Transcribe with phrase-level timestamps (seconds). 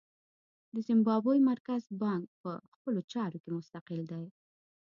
[0.73, 4.25] د زیمبابوې مرکزي بانک په خپلو چارو کې مستقل دی.